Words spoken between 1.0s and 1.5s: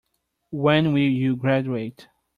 you